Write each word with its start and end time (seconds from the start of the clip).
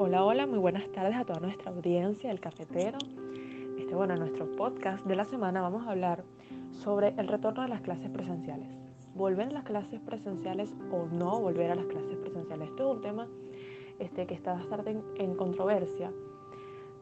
Hola, 0.00 0.24
hola, 0.24 0.46
muy 0.46 0.60
buenas 0.60 0.86
tardes 0.92 1.16
a 1.16 1.24
toda 1.24 1.40
nuestra 1.40 1.72
audiencia 1.72 2.30
del 2.30 2.38
cafetero. 2.38 2.98
Este, 3.76 3.96
bueno, 3.96 4.14
en 4.14 4.20
nuestro 4.20 4.46
podcast 4.52 5.04
de 5.04 5.16
la 5.16 5.24
semana 5.24 5.60
vamos 5.60 5.88
a 5.88 5.90
hablar 5.90 6.22
sobre 6.70 7.08
el 7.18 7.26
retorno 7.26 7.62
de 7.62 7.68
las 7.68 7.80
clases 7.80 8.08
presenciales. 8.08 8.68
¿Volver 9.16 9.48
a 9.48 9.50
las 9.50 9.64
clases 9.64 9.98
presenciales 9.98 10.72
o 10.92 11.06
no 11.06 11.40
volver 11.40 11.72
a 11.72 11.74
las 11.74 11.86
clases 11.86 12.16
presenciales? 12.16 12.68
Esto 12.68 12.90
es 12.90 12.96
un 12.96 13.02
tema 13.02 13.26
este, 13.98 14.24
que 14.28 14.34
está 14.34 14.52
bastante 14.52 14.92
en, 14.92 15.02
en 15.16 15.34
controversia, 15.34 16.12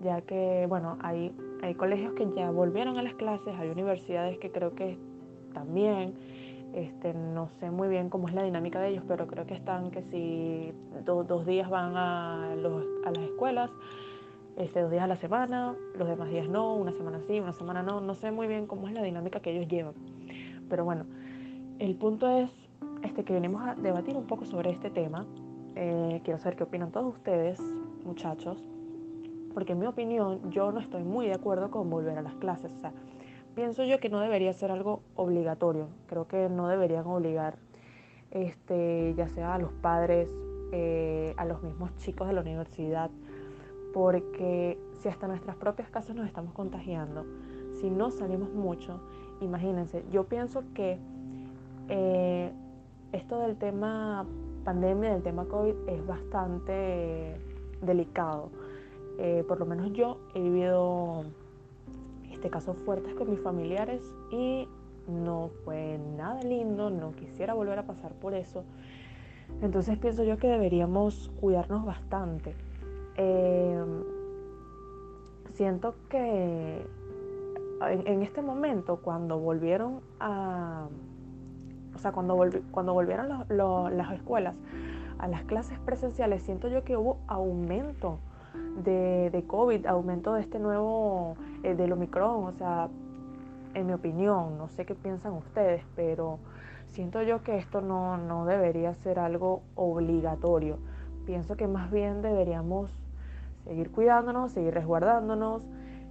ya 0.00 0.22
que, 0.22 0.64
bueno, 0.66 0.96
hay, 1.02 1.36
hay 1.60 1.74
colegios 1.74 2.14
que 2.14 2.26
ya 2.34 2.50
volvieron 2.50 2.96
a 2.96 3.02
las 3.02 3.14
clases, 3.16 3.54
hay 3.58 3.68
universidades 3.68 4.38
que 4.38 4.50
creo 4.50 4.74
que 4.74 4.96
también 5.52 6.14
este, 6.74 7.14
no 7.14 7.48
sé 7.60 7.70
muy 7.70 7.88
bien 7.88 8.10
cómo 8.10 8.28
es 8.28 8.34
la 8.34 8.42
dinámica 8.42 8.80
de 8.80 8.90
ellos, 8.90 9.04
pero 9.08 9.26
creo 9.26 9.46
que 9.46 9.54
están 9.54 9.90
que 9.90 10.02
si 10.02 10.72
dos 11.04 11.46
días 11.46 11.70
van 11.70 11.96
a, 11.96 12.54
las 12.56 13.18
escuelas, 13.18 13.70
este, 14.56 14.80
dos 14.82 14.90
días 14.90 15.04
a 15.04 15.06
la 15.06 15.16
semana, 15.16 15.74
los 15.96 16.08
demás 16.08 16.28
días 16.28 16.48
no, 16.48 16.74
una 16.74 16.92
semana 16.92 17.20
sí, 17.26 17.40
una 17.40 17.52
semana 17.52 17.82
no, 17.82 18.00
no 18.00 18.14
sé 18.14 18.30
muy 18.30 18.46
bien 18.46 18.66
cómo 18.66 18.88
es 18.88 18.94
la 18.94 19.02
dinámica 19.02 19.40
que 19.40 19.52
ellos 19.52 19.68
llevan. 19.68 19.94
Pero 20.68 20.84
bueno, 20.84 21.04
el 21.78 21.94
punto 21.96 22.28
es 22.28 22.50
este, 23.02 23.24
que 23.24 23.32
venimos 23.32 23.62
a 23.62 23.74
debatir 23.74 24.16
un 24.16 24.26
poco 24.26 24.44
sobre 24.44 24.70
este 24.70 24.90
tema. 24.90 25.26
Eh, 25.74 26.20
quiero 26.24 26.38
saber 26.38 26.56
qué 26.56 26.64
opinan 26.64 26.90
todos 26.90 27.14
ustedes, 27.14 27.60
muchachos, 28.04 28.64
porque 29.54 29.72
en 29.72 29.78
mi 29.78 29.86
opinión 29.86 30.50
yo 30.50 30.72
no 30.72 30.80
estoy 30.80 31.04
muy 31.04 31.26
de 31.26 31.34
acuerdo 31.34 31.70
con 31.70 31.88
volver 31.88 32.18
a 32.18 32.22
las 32.22 32.34
clases. 32.36 32.72
O 32.72 32.80
sea, 32.80 32.92
pienso 33.56 33.84
yo 33.84 33.98
que 33.98 34.10
no 34.10 34.20
debería 34.20 34.52
ser 34.52 34.70
algo 34.70 35.00
obligatorio. 35.16 35.88
Creo 36.06 36.28
que 36.28 36.48
no 36.48 36.68
deberían 36.68 37.06
obligar, 37.06 37.56
este, 38.30 39.14
ya 39.16 39.28
sea 39.30 39.54
a 39.54 39.58
los 39.58 39.72
padres, 39.72 40.28
eh, 40.72 41.34
a 41.38 41.44
los 41.46 41.62
mismos 41.62 41.96
chicos 41.96 42.28
de 42.28 42.34
la 42.34 42.42
universidad, 42.42 43.10
porque 43.94 44.78
si 45.00 45.08
hasta 45.08 45.26
nuestras 45.26 45.56
propias 45.56 45.88
casas 45.88 46.14
nos 46.14 46.26
estamos 46.26 46.52
contagiando, 46.52 47.24
si 47.80 47.90
no 47.90 48.10
salimos 48.10 48.52
mucho, 48.52 49.00
imagínense, 49.40 50.04
yo 50.12 50.24
pienso 50.24 50.62
que 50.74 50.98
eh, 51.88 52.52
esto 53.12 53.40
del 53.40 53.56
tema 53.56 54.26
pandemia, 54.64 55.14
del 55.14 55.22
tema 55.22 55.46
COVID, 55.46 55.74
es 55.88 56.06
bastante 56.06 57.40
delicado. 57.80 58.50
Eh, 59.18 59.44
por 59.48 59.58
lo 59.58 59.64
menos 59.64 59.94
yo 59.94 60.18
he 60.34 60.40
vivido 60.40 61.24
este 62.46 62.50
casos 62.50 62.76
fuertes 62.78 63.14
con 63.14 63.30
mis 63.30 63.40
familiares 63.40 64.02
y 64.30 64.68
no 65.08 65.50
fue 65.64 65.98
nada 66.16 66.42
lindo, 66.42 66.90
no 66.90 67.12
quisiera 67.12 67.54
volver 67.54 67.78
a 67.78 67.82
pasar 67.86 68.12
por 68.12 68.34
eso. 68.34 68.64
Entonces 69.62 69.98
pienso 69.98 70.24
yo 70.24 70.38
que 70.38 70.48
deberíamos 70.48 71.30
cuidarnos 71.40 71.84
bastante. 71.84 72.54
Em, 73.16 74.02
siento 75.54 75.94
que 76.08 76.86
en, 77.80 78.22
este 78.22 78.42
momento, 78.42 79.00
cuando 79.02 79.38
volvieron 79.38 80.00
a, 80.20 80.88
o 81.94 81.98
sea, 81.98 82.12
cuando, 82.12 82.38
cuando 82.70 82.94
volvieron 82.94 83.44
las 83.48 84.12
escuelas 84.12 84.54
a 85.18 85.28
las 85.28 85.44
clases 85.44 85.78
presenciales, 85.80 86.42
siento 86.42 86.68
yo 86.68 86.84
que 86.84 86.96
hubo 86.96 87.18
aumento 87.26 88.18
de, 88.84 89.30
de 89.30 89.44
COVID, 89.46 89.86
aumento 89.86 90.34
de 90.34 90.42
este 90.42 90.58
nuevo, 90.58 91.36
eh, 91.62 91.74
del 91.74 91.92
Omicron, 91.92 92.44
o 92.44 92.52
sea, 92.52 92.88
en 93.74 93.86
mi 93.86 93.92
opinión, 93.92 94.56
no 94.58 94.68
sé 94.68 94.86
qué 94.86 94.94
piensan 94.94 95.32
ustedes, 95.32 95.82
pero 95.94 96.38
siento 96.88 97.22
yo 97.22 97.42
que 97.42 97.58
esto 97.58 97.80
no, 97.80 98.16
no 98.16 98.46
debería 98.46 98.94
ser 98.94 99.18
algo 99.18 99.62
obligatorio. 99.74 100.78
Pienso 101.26 101.56
que 101.56 101.66
más 101.66 101.90
bien 101.90 102.22
deberíamos 102.22 102.90
seguir 103.64 103.90
cuidándonos, 103.90 104.52
seguir 104.52 104.72
resguardándonos, 104.72 105.62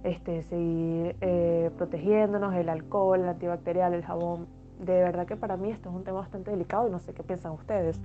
este, 0.04 0.42
seguir 0.44 1.16
eh, 1.20 1.70
protegiéndonos, 1.76 2.54
el 2.54 2.68
alcohol, 2.68 3.20
el 3.20 3.28
antibacterial, 3.28 3.94
el 3.94 4.04
jabón. 4.04 4.46
De 4.78 4.92
verdad 4.92 5.26
que 5.26 5.36
para 5.36 5.56
mí 5.56 5.70
esto 5.70 5.88
es 5.88 5.94
un 5.94 6.04
tema 6.04 6.20
bastante 6.20 6.50
delicado 6.50 6.86
y 6.86 6.90
no 6.90 7.00
sé 7.00 7.14
qué 7.14 7.22
piensan 7.22 7.52
ustedes. 7.52 7.98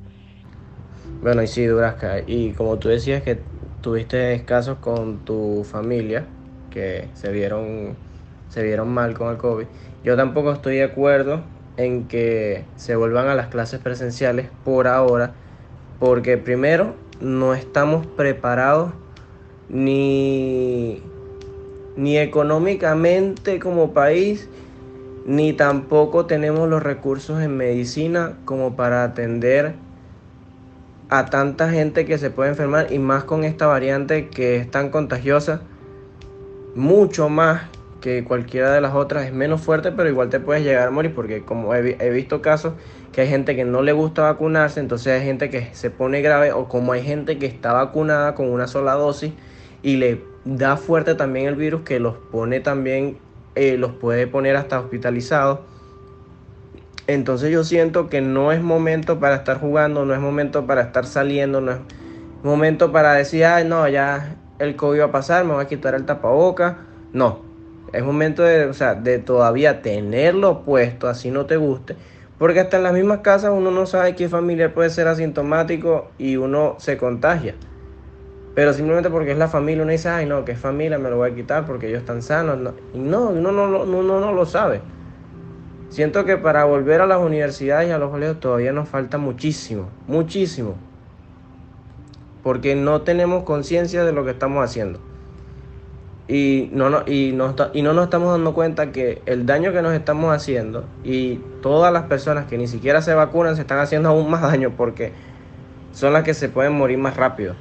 Bueno, 1.22 1.44
y 1.44 1.48
sí, 1.48 1.66
Durasca, 1.66 2.20
y 2.26 2.54
como 2.54 2.78
tú 2.78 2.90
decías 2.90 3.22
que 3.22 3.42
tuviste 3.82 4.44
casos 4.46 4.78
con 4.78 5.20
tu 5.26 5.64
familia 5.64 6.26
que 6.70 7.10
se 7.14 7.32
vieron, 7.32 7.96
se 8.50 8.64
vieron 8.64 8.90
mal 8.90 9.14
con 9.14 9.30
el 9.30 9.38
COVID. 9.38 9.66
Yo 10.04 10.16
tampoco 10.16 10.52
estoy 10.52 10.78
de 10.78 10.84
acuerdo 10.84 11.42
en 11.78 12.08
que 12.08 12.64
se 12.76 12.96
vuelvan 12.96 13.28
a 13.28 13.36
las 13.36 13.48
clases 13.48 13.80
presenciales 13.80 14.48
por 14.64 14.88
ahora, 14.88 15.34
porque 16.00 16.38
primero 16.38 16.96
no 17.20 17.54
estamos 17.54 18.06
preparados 18.06 18.92
ni, 19.70 21.02
ni 21.96 22.18
económicamente 22.18 23.60
como 23.60 23.94
país, 23.94 24.50
ni 25.26 25.54
tampoco 25.54 26.26
tenemos 26.26 26.68
los 26.68 26.82
recursos 26.82 27.42
en 27.42 27.56
medicina 27.58 28.38
como 28.46 28.76
para 28.76 29.04
atender 29.04 29.76
a 31.12 31.26
tanta 31.26 31.70
gente 31.70 32.06
que 32.06 32.18
se 32.18 32.30
puede 32.30 32.52
enfermar 32.52 32.92
y 32.92 32.98
más 32.98 33.26
con 33.26 33.44
esta 33.44 33.68
variante 33.68 34.30
que 34.30 34.56
es 34.56 34.72
tan 34.72 34.90
contagiosa, 34.90 35.62
mucho 36.74 37.28
más 37.28 37.64
que 38.00 38.24
cualquiera 38.24 38.72
de 38.72 38.80
las 38.80 38.96
otras, 38.96 39.26
es 39.26 39.34
menos 39.34 39.60
fuerte, 39.60 39.92
pero 39.92 40.08
igual 40.08 40.30
te 40.30 40.40
puedes 40.40 40.64
llegar 40.64 40.88
a 40.88 40.92
morir 40.92 41.14
porque 41.14 41.44
como 41.44 41.76
he, 41.76 42.10
visto 42.12 42.42
casos 42.42 42.74
que 43.12 43.22
hay 43.22 43.28
gente 43.28 43.58
que 43.58 43.66
no 43.66 43.82
le 43.82 43.92
gusta 43.92 44.22
vacunarse, 44.22 44.80
entonces 44.80 45.20
hay 45.20 45.26
gente 45.28 45.50
que 45.50 45.76
se 45.76 45.90
pone 45.90 46.22
grave 46.22 46.54
o 46.54 46.70
como 46.70 46.94
hay 46.94 47.04
gente 47.04 47.38
que 47.38 47.46
está 47.46 47.74
vacunada 47.74 48.34
con 48.34 48.50
una 48.50 48.68
sola 48.68 48.94
dosis 48.94 49.34
y 49.84 49.98
le 49.98 50.24
da 50.46 50.78
fuerte 50.78 51.14
también 51.16 51.46
el 51.48 51.56
virus 51.56 51.82
que 51.82 52.00
los 52.00 52.16
pone 52.16 52.62
también, 52.62 53.18
eh, 53.56 53.76
los 53.78 53.92
puede 53.92 54.28
poner 54.28 54.56
hasta 54.56 54.80
hospitalizados 54.80 55.60
entonces 57.14 57.52
yo 57.52 57.64
siento 57.64 58.10
que 58.10 58.22
no 58.22 58.52
es 58.52 58.62
momento 58.62 59.20
para 59.20 59.36
estar 59.36 59.60
jugando, 59.60 60.06
no 60.06 60.14
es 60.14 60.20
momento 60.20 60.68
para 60.68 60.82
estar 60.82 61.06
saliendo, 61.06 61.62
no 61.62 61.72
es 61.72 61.80
momento 62.44 62.92
para 62.92 63.14
decir, 63.14 63.46
ay, 63.46 63.66
no, 63.66 63.88
ya 63.88 64.36
el 64.60 64.76
COVID 64.76 65.02
va 65.02 65.06
a 65.06 65.12
pasar, 65.12 65.46
me 65.46 65.54
voy 65.54 65.64
a 65.64 65.68
quitar 65.68 65.96
el 65.96 66.06
tapaboca. 66.06 66.78
No, 67.14 67.42
es 67.94 68.04
momento 68.04 68.44
de, 68.44 68.66
o 68.66 68.74
sea, 68.74 68.96
de 68.96 69.20
todavía 69.20 69.82
tenerlo 69.82 70.64
puesto, 70.64 71.08
así 71.08 71.32
no 71.32 71.46
te 71.46 71.58
guste. 71.58 71.96
Porque 72.38 72.60
hasta 72.60 72.78
en 72.78 72.84
las 72.84 72.94
mismas 72.94 73.20
casas 73.20 73.52
uno 73.54 73.72
no 73.72 73.86
sabe 73.86 74.16
qué 74.16 74.30
familiar 74.30 74.74
puede 74.74 74.90
ser 74.90 75.08
asintomático 75.08 76.10
y 76.18 76.38
uno 76.38 76.76
se 76.80 76.98
contagia. 76.98 77.56
Pero 78.56 78.74
simplemente 78.74 79.10
porque 79.10 79.32
es 79.32 79.38
la 79.38 79.48
familia, 79.48 79.84
uno 79.84 79.92
dice, 79.92 80.10
ay, 80.10 80.26
no, 80.26 80.44
que 80.44 80.54
es 80.54 80.60
familia, 80.60 80.98
me 80.98 81.10
lo 81.10 81.18
voy 81.18 81.32
a 81.32 81.36
quitar 81.36 81.66
porque 81.66 81.88
ellos 81.88 82.00
están 82.00 82.22
sanos. 82.22 82.58
Y 82.94 83.00
no, 83.00 83.30
uno 83.30 83.52
no, 83.52 83.68
no, 83.68 83.86
no, 83.86 84.20
no 84.20 84.32
lo 84.34 84.46
sabe. 84.46 84.82
Siento 85.92 86.24
que 86.24 86.38
para 86.38 86.64
volver 86.64 87.02
a 87.02 87.06
las 87.06 87.20
universidades 87.20 87.90
y 87.90 87.92
a 87.92 87.98
los 87.98 88.12
colegios 88.12 88.40
todavía 88.40 88.72
nos 88.72 88.88
falta 88.88 89.18
muchísimo, 89.18 89.90
muchísimo. 90.08 90.76
Porque 92.44 92.76
no 92.76 93.02
tenemos 93.02 93.44
conciencia 93.44 94.06
de 94.06 94.14
lo 94.14 94.24
que 94.24 94.32
estamos 94.32 94.64
haciendo. 94.64 95.02
Y 96.30 96.70
no, 96.72 96.90
no, 96.90 97.04
y, 97.06 97.34
no, 97.34 97.54
y 97.74 97.82
no 97.82 97.94
nos 97.94 98.06
estamos 98.06 98.32
dando 98.32 98.54
cuenta 98.54 98.94
que 98.94 99.22
el 99.26 99.46
daño 99.46 99.74
que 99.74 99.82
nos 99.82 99.94
estamos 99.94 100.34
haciendo 100.34 100.86
y 101.04 101.42
todas 101.62 101.92
las 101.92 102.04
personas 102.04 102.46
que 102.46 102.58
ni 102.58 102.68
siquiera 102.68 103.02
se 103.02 103.14
vacunan 103.14 103.58
se 103.58 103.62
están 103.64 103.80
haciendo 103.80 104.08
aún 104.08 104.30
más 104.32 104.44
daño 104.44 104.72
porque 104.78 105.12
son 105.92 106.14
las 106.14 106.24
que 106.24 106.34
se 106.34 106.48
pueden 106.48 106.72
morir 106.72 107.00
más 107.00 107.18
rápido. 107.18 107.56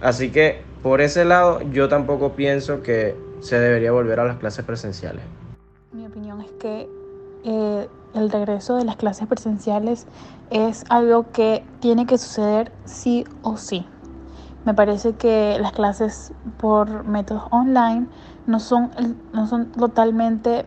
Así 0.00 0.30
que 0.30 0.62
por 0.82 1.00
ese 1.00 1.24
lado 1.24 1.60
yo 1.70 1.88
tampoco 1.88 2.34
pienso 2.34 2.82
que 2.82 3.14
se 3.38 3.60
debería 3.60 3.92
volver 3.92 4.18
a 4.18 4.24
las 4.24 4.38
clases 4.38 4.64
presenciales. 4.64 5.22
Que 6.58 6.88
eh, 7.44 7.88
el 8.14 8.30
regreso 8.30 8.76
de 8.76 8.84
las 8.84 8.96
clases 8.96 9.26
presenciales 9.26 10.06
es 10.50 10.84
algo 10.88 11.30
que 11.30 11.64
tiene 11.80 12.06
que 12.06 12.18
suceder 12.18 12.72
sí 12.84 13.24
o 13.42 13.56
sí. 13.56 13.86
Me 14.64 14.74
parece 14.74 15.14
que 15.14 15.58
las 15.60 15.72
clases 15.72 16.32
por 16.58 17.04
métodos 17.04 17.44
online 17.50 18.06
no 18.46 18.60
son, 18.60 18.90
no 19.32 19.46
son 19.46 19.72
totalmente 19.72 20.66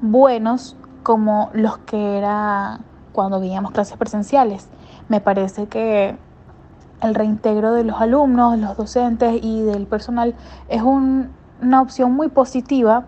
buenos 0.00 0.76
como 1.02 1.50
los 1.52 1.78
que 1.78 2.18
era 2.18 2.80
cuando 3.12 3.40
veíamos 3.40 3.72
clases 3.72 3.96
presenciales. 3.96 4.68
Me 5.08 5.20
parece 5.20 5.66
que 5.66 6.16
el 7.00 7.14
reintegro 7.14 7.72
de 7.72 7.84
los 7.84 8.00
alumnos, 8.00 8.58
los 8.58 8.76
docentes 8.76 9.40
y 9.42 9.62
del 9.62 9.86
personal 9.86 10.34
es 10.68 10.82
una 10.82 11.80
opción 11.80 12.12
muy 12.12 12.28
positiva 12.28 13.04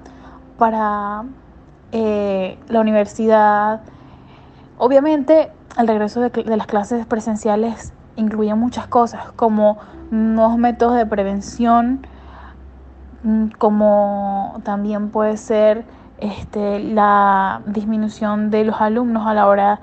para 0.58 1.24
eh, 1.92 2.56
la 2.68 2.80
universidad. 2.80 3.80
Obviamente, 4.78 5.50
el 5.76 5.88
regreso 5.88 6.20
de, 6.20 6.44
las 6.44 6.66
clases 6.66 7.04
presenciales 7.04 7.92
incluye 8.14 8.54
muchas 8.54 8.86
cosas, 8.86 9.32
como 9.32 9.78
nuevos 10.12 10.56
métodos 10.56 10.96
de 10.96 11.06
prevención, 11.06 12.06
mm, 13.24 13.48
como 13.58 14.60
también 14.62 15.10
puede 15.10 15.36
ser 15.36 15.84
este, 16.18 16.78
la 16.78 17.62
disminución 17.66 18.50
de 18.50 18.64
los 18.64 18.80
alumnos 18.80 19.26
a 19.26 19.34
la 19.34 19.48
hora 19.48 19.80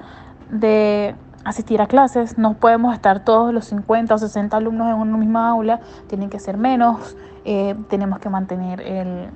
de 0.49 1.13
asistir 1.43 1.81
a 1.81 1.87
clases, 1.87 2.37
no 2.37 2.53
podemos 2.53 2.93
estar 2.93 3.25
todos 3.25 3.53
los 3.53 3.65
50 3.65 4.15
o 4.15 4.17
60 4.17 4.55
alumnos 4.55 4.87
en 4.87 4.95
una 4.95 5.17
misma 5.17 5.49
aula, 5.49 5.81
tienen 6.07 6.29
que 6.29 6.39
ser 6.39 6.57
menos, 6.57 7.17
eh, 7.43 7.75
tenemos 7.89 8.19
que 8.19 8.29
mantener 8.29 9.31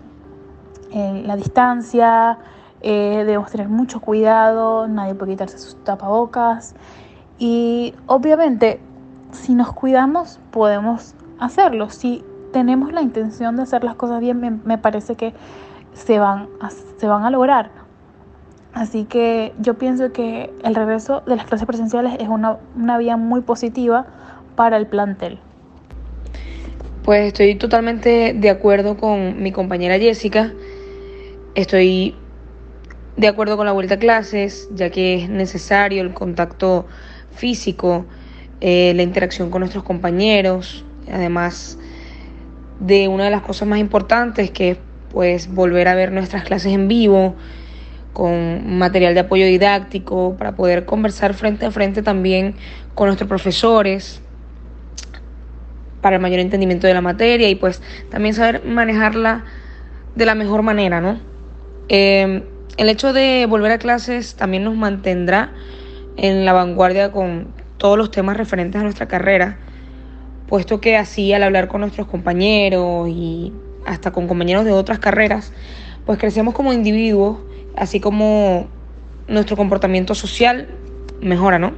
la 0.93 1.35
distancia, 1.37 2.37
eh, 2.83 3.23
debemos 3.25 3.51
tener 3.51 3.69
mucho 3.69 3.99
cuidado, 3.99 4.87
nadie 4.87 5.15
puede 5.15 5.33
quitarse 5.33 5.57
sus 5.57 5.83
tapabocas 5.83 6.75
y 7.37 7.93
obviamente 8.07 8.79
si 9.31 9.53
nos 9.53 9.71
cuidamos 9.71 10.39
podemos 10.51 11.15
hacerlo, 11.39 11.89
si 11.89 12.23
tenemos 12.51 12.91
la 12.91 13.01
intención 13.01 13.55
de 13.55 13.63
hacer 13.63 13.83
las 13.83 13.95
cosas 13.95 14.19
bien, 14.19 14.61
me, 14.63 14.77
parece 14.77 15.15
que 15.15 15.33
se 15.93 16.19
van, 16.19 16.49
se 16.97 17.07
van 17.07 17.23
a 17.23 17.29
lograr. 17.29 17.71
Así 18.73 19.05
que 19.05 19.53
yo 19.59 19.73
pienso 19.73 20.11
que 20.13 20.53
el 20.63 20.75
regreso 20.75 21.21
de 21.25 21.35
las 21.35 21.45
clases 21.45 21.65
presenciales 21.65 22.15
es 22.19 22.29
una, 22.29 22.57
una 22.75 22.97
vía 22.97 23.17
muy 23.17 23.41
positiva 23.41 24.05
para 24.55 24.77
el 24.77 24.87
plantel. 24.87 25.39
Pues 27.03 27.27
estoy 27.27 27.55
totalmente 27.55 28.33
de 28.33 28.49
acuerdo 28.49 28.95
con 28.95 29.41
mi 29.41 29.51
compañera 29.51 29.97
Jessica. 29.97 30.53
Estoy 31.55 32.15
de 33.21 33.27
acuerdo 33.27 33.55
con 33.55 33.67
la 33.67 33.71
vuelta 33.71 33.93
a 33.93 33.99
clases, 33.99 34.67
ya 34.73 34.89
que 34.89 35.13
es 35.13 35.29
necesario 35.29 36.01
el 36.01 36.11
contacto 36.11 36.87
físico, 37.35 38.07
eh, 38.61 38.93
la 38.95 39.03
interacción 39.03 39.51
con 39.51 39.59
nuestros 39.59 39.83
compañeros, 39.83 40.83
además 41.07 41.77
de 42.79 43.07
una 43.07 43.25
de 43.25 43.29
las 43.29 43.43
cosas 43.43 43.67
más 43.67 43.77
importantes 43.77 44.49
que 44.49 44.71
es 44.71 44.77
pues 45.11 45.53
volver 45.53 45.87
a 45.87 45.93
ver 45.93 46.11
nuestras 46.11 46.43
clases 46.45 46.73
en 46.73 46.87
vivo, 46.87 47.35
con 48.11 48.79
material 48.79 49.13
de 49.13 49.19
apoyo 49.19 49.45
didáctico, 49.45 50.35
para 50.35 50.55
poder 50.55 50.85
conversar 50.85 51.35
frente 51.35 51.67
a 51.67 51.71
frente 51.71 52.01
también 52.01 52.55
con 52.95 53.05
nuestros 53.05 53.27
profesores, 53.27 54.19
para 56.01 56.15
el 56.15 56.21
mayor 56.23 56.39
entendimiento 56.39 56.87
de 56.87 56.95
la 56.95 57.01
materia 57.01 57.47
y 57.49 57.53
pues 57.53 57.83
también 58.09 58.33
saber 58.33 58.65
manejarla 58.65 59.45
de 60.15 60.25
la 60.25 60.33
mejor 60.33 60.63
manera, 60.63 61.01
¿no? 61.01 61.19
Eh, 61.87 62.43
el 62.81 62.89
hecho 62.89 63.13
de 63.13 63.45
volver 63.47 63.71
a 63.73 63.77
clases 63.77 64.33
también 64.33 64.63
nos 64.63 64.75
mantendrá 64.75 65.53
en 66.17 66.45
la 66.45 66.53
vanguardia 66.53 67.11
con 67.11 67.49
todos 67.77 67.95
los 67.95 68.09
temas 68.09 68.37
referentes 68.37 68.81
a 68.81 68.83
nuestra 68.83 69.07
carrera, 69.07 69.59
puesto 70.47 70.81
que 70.81 70.97
así 70.97 71.31
al 71.31 71.43
hablar 71.43 71.67
con 71.67 71.81
nuestros 71.81 72.07
compañeros 72.07 73.07
y 73.07 73.53
hasta 73.85 74.11
con 74.11 74.27
compañeros 74.27 74.65
de 74.65 74.71
otras 74.71 74.97
carreras, 74.97 75.53
pues 76.07 76.17
crecemos 76.17 76.55
como 76.55 76.73
individuos 76.73 77.37
así 77.75 77.99
como 77.99 78.67
nuestro 79.27 79.55
comportamiento 79.55 80.15
social 80.15 80.67
mejora, 81.21 81.59
¿no? 81.59 81.73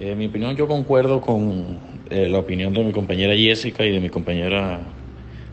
En 0.00 0.16
mi 0.16 0.28
opinión, 0.28 0.56
yo 0.56 0.66
concuerdo 0.68 1.20
con 1.20 1.78
eh, 2.08 2.30
la 2.30 2.38
opinión 2.38 2.72
de 2.72 2.82
mi 2.82 2.92
compañera 2.92 3.36
Jessica 3.36 3.84
y 3.84 3.90
de 3.90 4.00
mi 4.00 4.08
compañera 4.08 4.80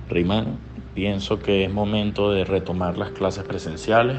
Rimán. 0.10 0.58
Pienso 0.94 1.40
que 1.40 1.64
es 1.66 1.72
momento 1.72 2.32
de 2.32 2.44
retomar 2.44 2.98
las 2.98 3.12
clases 3.12 3.44
presenciales, 3.44 4.18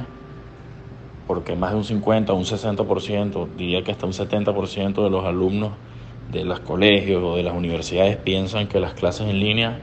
porque 1.26 1.54
más 1.54 1.72
de 1.72 1.76
un 1.78 1.84
50 1.84 2.32
o 2.32 2.36
un 2.36 2.44
60%, 2.44 3.48
diría 3.56 3.82
que 3.82 3.92
hasta 3.92 4.06
un 4.06 4.12
70% 4.12 5.02
de 5.02 5.10
los 5.10 5.24
alumnos 5.24 5.72
de 6.32 6.44
los 6.44 6.60
colegios 6.60 7.22
o 7.24 7.36
de 7.36 7.42
las 7.42 7.54
universidades 7.54 8.16
piensan 8.16 8.68
que 8.68 8.80
las 8.80 8.94
clases 8.94 9.28
en 9.28 9.40
línea 9.40 9.80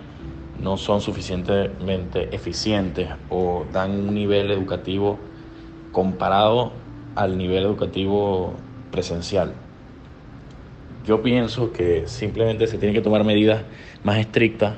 no 0.62 0.78
son 0.78 1.01
suficientemente 1.01 2.34
eficientes 2.36 3.10
o 3.30 3.66
dan 3.72 3.92
un 3.92 4.13
nivel 4.13 4.50
educativo 4.51 5.19
comparado 5.92 6.72
al 7.16 7.38
nivel 7.38 7.63
educativo 7.63 8.54
presencial. 8.92 9.54
Yo 11.06 11.22
pienso 11.22 11.72
que 11.72 12.07
simplemente 12.07 12.68
se 12.68 12.78
tienen 12.78 12.94
que 12.94 13.01
tomar 13.01 13.24
medidas 13.24 13.63
más 14.04 14.18
estrictas, 14.18 14.75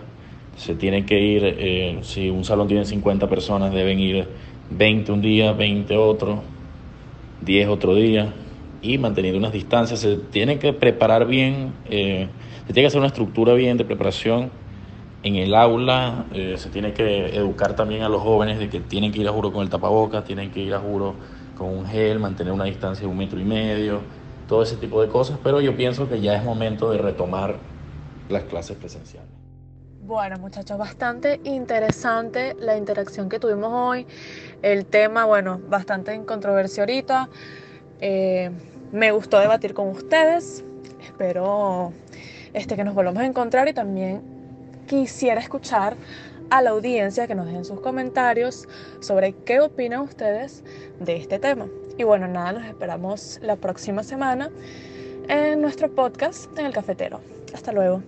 se 0.59 0.75
tiene 0.75 1.05
que 1.05 1.19
ir, 1.19 1.41
eh, 1.45 1.99
si 2.03 2.29
un 2.29 2.43
salón 2.43 2.67
tiene 2.67 2.83
50 2.83 3.29
personas, 3.29 3.73
deben 3.73 3.97
ir 3.99 4.27
20 4.69 5.11
un 5.13 5.21
día, 5.21 5.53
20 5.53 5.95
otro, 5.95 6.43
10 7.41 7.69
otro 7.69 7.95
día, 7.95 8.33
y 8.81 8.97
manteniendo 8.97 9.39
unas 9.39 9.53
distancias, 9.53 10.01
se 10.01 10.17
tiene 10.17 10.59
que 10.59 10.73
preparar 10.73 11.25
bien, 11.27 11.73
eh, 11.85 12.27
se 12.67 12.73
tiene 12.73 12.83
que 12.83 12.87
hacer 12.87 12.99
una 12.99 13.07
estructura 13.07 13.53
bien 13.53 13.77
de 13.77 13.85
preparación 13.85 14.51
en 15.23 15.35
el 15.35 15.53
aula 15.53 16.27
eh, 16.33 16.55
se 16.57 16.69
tiene 16.69 16.93
que 16.93 17.35
educar 17.35 17.75
también 17.75 18.03
a 18.03 18.09
los 18.09 18.21
jóvenes 18.21 18.59
de 18.59 18.69
que 18.69 18.79
tienen 18.79 19.11
que 19.11 19.19
ir 19.19 19.27
a 19.27 19.31
juro 19.31 19.51
con 19.51 19.63
el 19.63 19.69
tapabocas, 19.69 20.23
tienen 20.23 20.51
que 20.51 20.61
ir 20.61 20.73
a 20.73 20.79
juro 20.79 21.19
con 21.55 21.69
un 21.69 21.85
gel, 21.85 22.19
mantener 22.19 22.53
una 22.53 22.65
distancia 22.65 23.05
de 23.05 23.11
un 23.11 23.17
metro 23.17 23.39
y 23.39 23.45
medio, 23.45 24.01
todo 24.47 24.63
ese 24.63 24.77
tipo 24.77 25.01
de 25.01 25.09
cosas, 25.09 25.39
pero 25.43 25.61
yo 25.61 25.75
pienso 25.75 26.07
que 26.09 26.21
ya 26.21 26.35
es 26.35 26.43
momento 26.43 26.89
de 26.91 26.97
retomar 26.99 27.59
las 28.29 28.43
clases 28.43 28.77
presenciales. 28.77 29.38
Bueno, 30.09 30.39
muchachos, 30.39 30.75
bastante 30.79 31.39
interesante 31.43 32.55
la 32.59 32.75
interacción 32.75 33.29
que 33.29 33.37
tuvimos 33.37 33.69
hoy. 33.71 34.07
El 34.63 34.87
tema, 34.87 35.25
bueno, 35.25 35.61
bastante 35.69 36.13
en 36.13 36.25
controversia 36.25 36.81
ahorita. 36.81 37.29
Eh, 38.01 38.49
me 38.91 39.11
gustó 39.11 39.37
debatir 39.37 39.75
con 39.75 39.89
ustedes. 39.89 40.63
Espero 40.99 41.93
este, 42.53 42.75
que 42.75 42.83
nos 42.83 42.95
volvamos 42.95 43.21
a 43.21 43.27
encontrar 43.27 43.67
y 43.67 43.73
también 43.73 44.23
quisiera 44.87 45.41
escuchar 45.41 45.95
a 46.49 46.63
la 46.63 46.71
audiencia 46.71 47.27
que 47.27 47.35
nos 47.35 47.45
dejen 47.45 47.63
sus 47.63 47.79
comentarios 47.79 48.67
sobre 49.01 49.33
qué 49.33 49.59
opinan 49.59 49.99
ustedes 49.99 50.63
de 50.99 51.17
este 51.17 51.37
tema. 51.37 51.67
Y 51.99 52.03
bueno, 52.03 52.27
nada, 52.27 52.53
nos 52.53 52.65
esperamos 52.65 53.37
la 53.43 53.57
próxima 53.57 54.01
semana 54.01 54.49
en 55.27 55.61
nuestro 55.61 55.87
podcast 55.93 56.49
en 56.57 56.65
el 56.65 56.73
cafetero. 56.73 57.21
Hasta 57.53 57.71
luego. 57.71 58.01